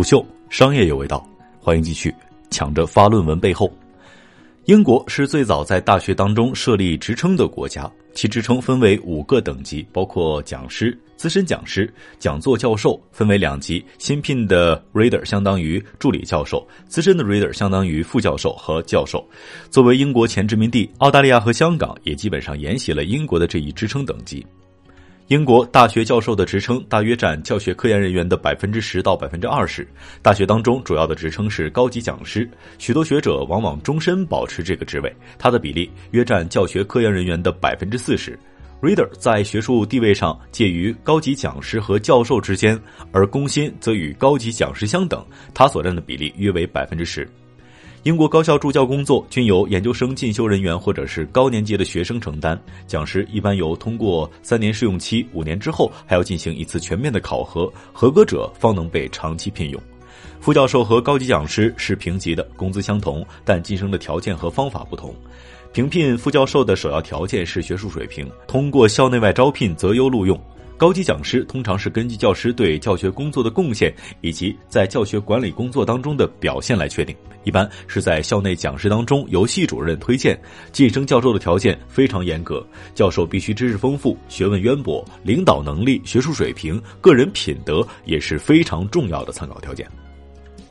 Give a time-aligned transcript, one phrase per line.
[0.00, 1.22] 虎嗅商业有味道，
[1.60, 2.10] 欢迎继续
[2.50, 3.70] 抢着发论文背后。
[4.64, 13.84] 英国是最早在大学当中设立职称的国家，其职称分为五个等级，包括讲师、资深讲师、讲座教授，分为两级。
[13.98, 19.22] 新聘的 reader 相当于助理教授，资深的 reader 相当于副教授和教授。
[19.68, 24.46] 作为英国前殖民地，澳大利亚和香港也基本上沿袭了英国的这一职称等级。
[25.30, 29.86] 英国大学教授的职称大约占教学科研人员的百分之十到百分之二十。
[30.22, 38.36] 大学当中主要的职称是高级讲师，许多学者往往终身保持这个职位，他的比例约占教学科研人员的百分之四十。
[38.82, 42.76] Reader 在学术地位上介于高级讲师和教授之间，
[43.12, 47.28] 而工薪则与高级讲师相等，他所占的比例约为百分之十。
[48.04, 59.78] 英国高校助教工作均由研究生进修人员或者是高年级的学生承担，讲师一般由通过三年试用期，五年之后还要进行一次全面的考核，合格者方能被长期聘用。
[60.40, 65.14] 副教授和高级讲师是平级的，工资相同，但晋升的条件和方法不同。
[65.70, 70.40] 评聘副教授的首要条件是学术水平，通过校内外招聘择优录用。
[70.80, 77.14] 高级讲师通常是根据教师对教学工作的贡献以及在教学管理工作当中的表现来确定，
[77.44, 80.40] 一般是在校内讲师当中由系主任推荐。
[80.72, 89.86] 晋升教授的条件非常严格，教授必须知识丰富、学问渊博、领导能力、学术水平、个人品德也是非常重要的参考条件。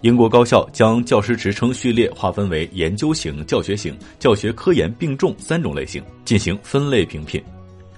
[0.01, 7.39] 英国高校将教师职称序列划分为研究型、教学型、教学科研并重三种类型，进行分类评聘。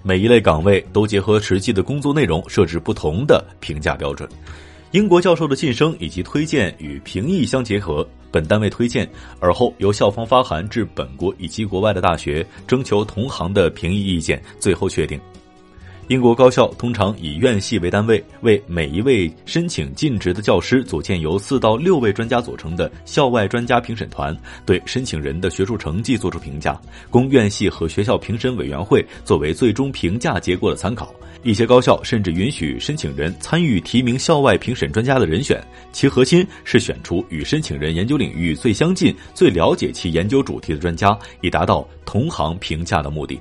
[0.04, 4.28] 每一类岗位都结合实际的工作内容设置不同的评价标准。
[4.92, 15.18] 英国教授的晋升以及推荐与评议相结合，本单位推荐，而后由校方发函至本国以及国外的大学，征求同行的评议意见，最后确定。
[16.12, 26.78] 英国高校通常以院系为单位，为每一位申请进职的教师组建由四到六位专家组成的校外专家评审团，对申请人的学术成绩作出评价，
[27.10, 31.16] 供院系和学校评审委员会作为最终评价结果的参考。
[31.44, 43.40] 一些高校甚至允许申请人参与提名校外评审专家的人选，其核心是选出与申请人研究领域最相近、最了解其研究主题的专家，以达到同行评价的目的。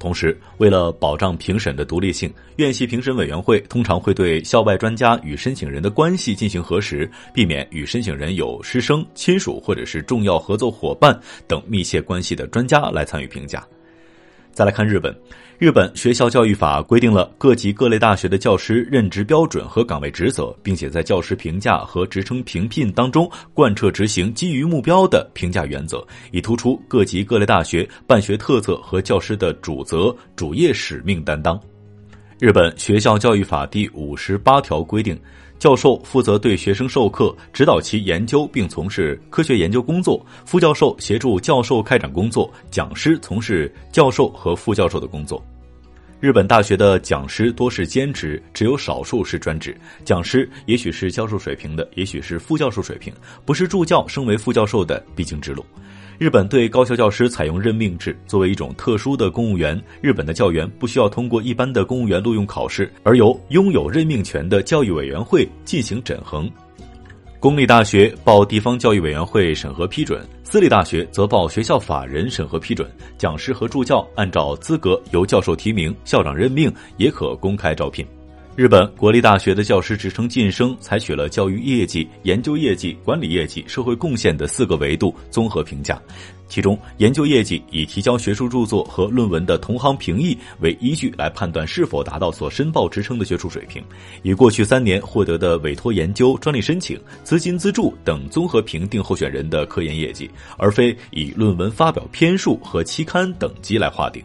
[0.00, 11.16] 同时，为了保障评审的独立性，院系评审委员会通常会对校外专家与申请人的关系进行核实，避免与申请人有师生、亲属或者是重要合作伙伴
[11.46, 13.62] 等密切关系的专家来参与评价。
[14.52, 15.14] 再来看日本。
[15.58, 26.02] 日本学校教育法规定了各级各类大学的教师任职标准和岗位职责，并且在教师评价和职称评聘当中贯彻执行基于目标的评价原则，
[26.32, 31.60] 以突出各级各类大学办学特色和教师的主责、主业使命担当。
[32.40, 35.20] 日本学校教育法第五十八条规定。
[35.58, 45.44] 教授负责对学生授课，指导其研究并从事科学研究工作；副教授协助教授开展工作；讲师从事教授和副教授的工作。
[46.18, 49.78] 日本大学的讲师多是兼职，只有少数是专职。
[50.02, 53.12] 讲师也许是教授水平的，也许是副教授水平，
[53.44, 55.62] 不是助教升为副教授的必经之路。
[56.20, 66.46] 日本对高校教师采用任命制，作为一种特殊的公务员，日本的教员不需要通过一般的公务员录用考试，而由拥有任命权的教育委员会进行整合。
[67.38, 72.86] 公立大学报地方教育委员会审核批准，私立大学则报学校法人审核批准。
[73.16, 78.06] 讲师和助教按照资格由教授提名，校长任命，也可公开招聘。
[78.60, 85.98] 日本国立大学的教师职称晋升采取了教育业绩、研究业绩、管理业绩、社会贡献的四个维度综合评价，
[86.46, 93.82] 其中研究业绩以提交学术著作和论文的同行评议为依据来判断是否达到所申报职称的学术水平，
[94.22, 104.22] 以过去三年获得的委托研究、专利申请、资金资助等综合评定候选人的科研业绩，而非以论文发表篇数和期刊等级来划定。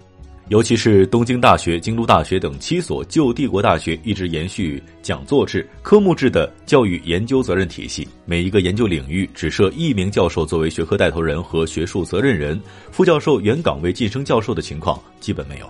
[0.49, 12.61] 尤其是东京大学、京都大学等七所旧帝国大学一直延续讲座制、科目制的教育研究责任体系，每一个研究领域只设一名教授作为学科带头人和学术责任人，
[12.91, 15.67] 副教授原岗位晋升教授的情况基本没有。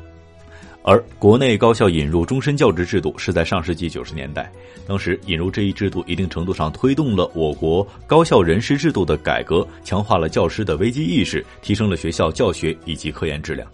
[0.84, 4.52] 而国内高校引入终身教职制度是在上世纪九十年代，
[4.86, 13.66] 当时引入这一制度，一定程度上推动了我国高校人事制度的改革，强化了教师的危机意识，提升了学校教学以及科研质量。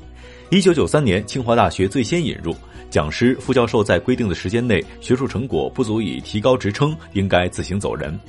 [0.52, 2.54] 一九九三年，清华大学最先引入
[2.90, 8.20] 讲师、副教授在规定的时间内学术成果不足以提高职称，应该自行走人。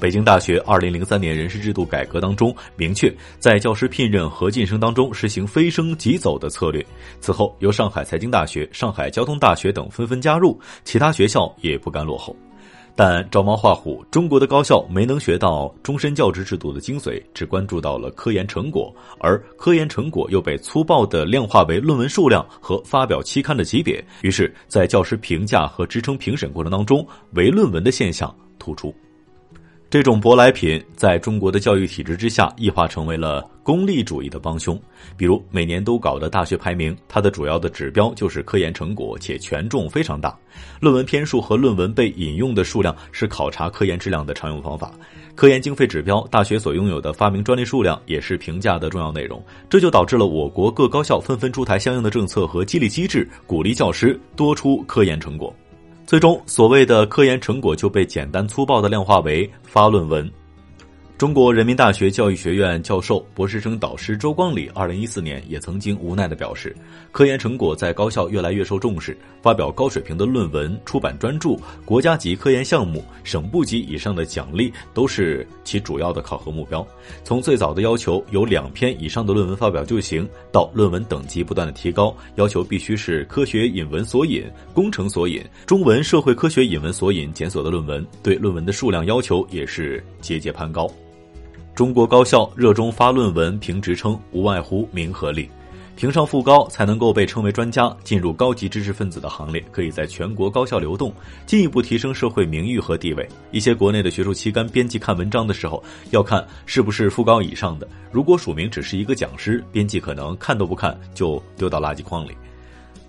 [0.00, 6.82] 北京大学二零零三年人事制度改革当中，明确在教师聘任和晋升当中实行非升即走的策略。
[7.20, 12.34] 此后，由上海财经大学、上海交通大学等纷纷加入，其他学校也不甘落后。
[12.94, 28.94] 但照猫画虎，中国的高校没能学到终身教职制度的精髓，只关注到了科研成果，而科研成果又被粗暴的量化为论文数量和发表期刊的级别，于是，在教师评价和职称评审过程当中，唯论文的现象突出。
[29.92, 34.80] 这种舶来品在中国的教育体制之下异化成为了功利主义的帮凶。
[35.18, 40.34] 比如每年都搞的大学排名，它的主要的指标就是科研成果，且权重非常大。
[40.80, 44.90] 论文篇数和论文被引用的数量是考察科研质量的常用方法。
[45.34, 49.44] 科研经费指标，大学所拥有的发明专利数量也是评价的重要内容。
[49.68, 55.54] 这就导致了我国各高校纷纷出台相应的政策和激励机制，鼓励教师多出科研成果。
[56.12, 60.30] 最终，所谓的科研成果就被简单粗暴的量化为发论文。
[61.18, 66.74] 中国人民大学教育学院教授、博士生导师周光礼，二零一四年也曾经无奈地表示，
[67.12, 71.50] 科研成果在高校越来越受重视，发表高水平的论文、出版专著、
[71.84, 76.84] 国家级科研项目、省部级以上的奖励都是其主要的考核目标。
[77.22, 84.44] 从最早的要求有两篇以上的论文发表就行，到论文等级不断的提高，要求必须是科学引文索引、
[84.74, 90.90] 工程索引、中文社会科学引文索引检索的论文，对论文的数量要求也是节节攀高。
[91.74, 95.48] 中国高校热衷发论文评职称，无外乎名和利，
[95.96, 101.10] 评上副高才能够被称为专家，进入高级知识分子的行列，可以在全国高校流动，
[101.46, 103.26] 进一步提升社会名誉和地位。
[103.52, 112.32] 一些国内的学术期刊编辑看文章的时候，要看是不是副高以上的，如果署名只是一个讲师，编辑可能看都不看就丢到垃圾筐里。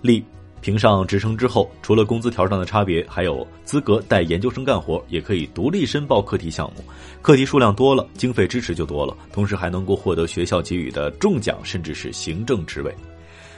[0.00, 0.24] 利。
[0.64, 6.82] 评上职称之后，除了工资条上的差别，还有资格带研究生干活，也可以独立申报课题项目。
[7.20, 12.90] 课题数量多了，经费支持就多了，同时还能够获得学校给予的重奖，甚至是行政职位。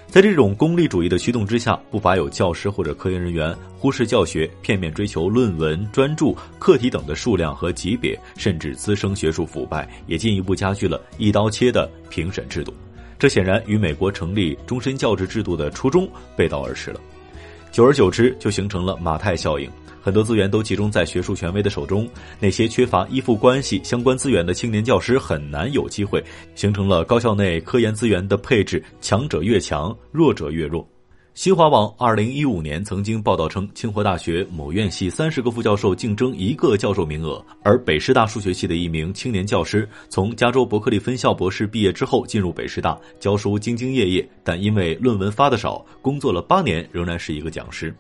[0.09, 12.75] 在这种功利主义的驱动之下，不乏有教师或者科研人员忽视教学，片面追求论文、专著、课题等的数量和级别，甚至滋生学术腐败，也进一步加剧了一刀切的评审制度。
[13.19, 17.01] 这显然与美国成立终身教职制度的初衷背道而驰了，
[17.71, 19.71] 久而久之就形成了马太效应，
[20.03, 22.09] 很多资源都集中在学术权威的手中，
[22.39, 26.23] 那些缺乏依附关系相关资源的青年教师很难有机会，
[26.55, 30.87] 形成了高校内科研资源的配置强者越强，弱者越弱。
[31.37, 47.95] 新华网二零一五年曾经报道称，清华大学某院系三十个副教授竞争一个教授名额，而北师大数学系的一名青年教师从加州伯克利分校博士毕业之后进入北师大教书，兢兢业业，但因为论文发的少，工作了八年仍然是一个讲师。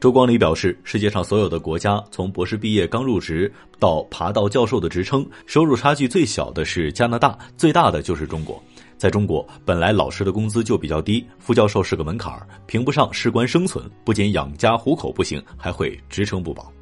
[0.00, 8.60] 周光礼表示，世界上所有的国家，从博士毕业刚入职到爬到教授的职称，收入差距最小的是加拿大，最大的就是中国。
[9.02, 16.72] 在中国，本来老师的工资就比较低，副教授是个门槛儿，评不上事关生存，不仅养家糊口不行，还会职称不保。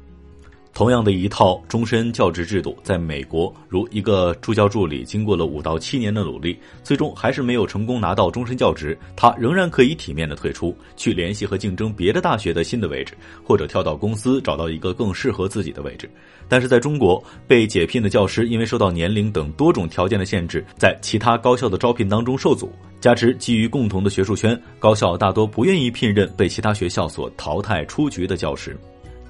[0.81, 13.13] 同样的一套终身教职制度，在美国，如一个助教助理，经过了五到七年的努力，最终还是没有成功拿到终身教职，他仍然可以体面的退出，去联系和竞争别的大学的新的位置，
[13.43, 16.09] 或者跳到公司找到一个更适合自己的位置。
[16.47, 28.75] 但是在中国，被解聘的教师因为受到年龄等多种条件的限制，在其他高校的招聘当中受阻，加之基于共同的学术圈，高校大多不愿意聘任被其他学校所淘汰出局的教师。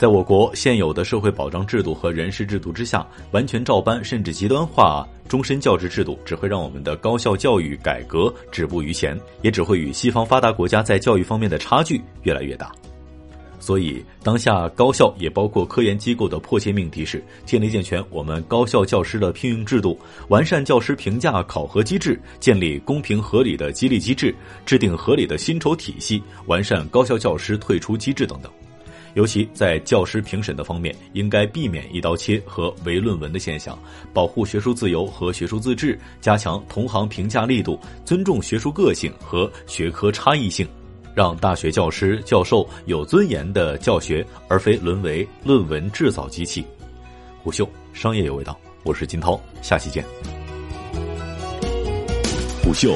[0.02, 12.72] 在我国现有的社会保障制度和人事制度之下，完全照搬甚至极端化终身教职制度，只会让我们的高校教育改革止步于前，也只会与西方发达国家在教育方面的差距越来越大。
[13.60, 19.96] 所以，当下高校也包括科研机构的迫切命题是：建立健全我们高校教师的聘用制度，
[20.30, 24.34] 完善教师评价考核机制，建立公平合理的激励机制，
[24.66, 28.52] 制定合理的薪酬体系，完善高校教师退出机制等等。
[29.14, 33.78] 尤其在教师评审的方面，应该避免一刀切和唯论文的现象，
[34.14, 40.68] 保护学术自由和学术自治，加强同行评价力度，尊重学术个性和学科差异性，
[41.14, 46.66] 让大学教师教授有尊严的教学，而非沦为论文制造机器。
[47.44, 50.06] 虎嗅商业有味道，我是金涛，下期见。
[52.64, 52.96] 虎嗅。